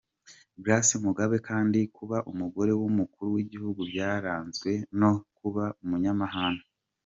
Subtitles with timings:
[0.63, 6.63] Grace Mugabe kandi kuba umugore w’umukuru w’igihugu byaranzwe no kuba umunyamahane.